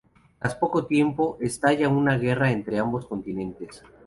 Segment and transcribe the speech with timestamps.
[0.39, 3.83] Tras poco tiempo, estalla una guerra entre ambos continentes.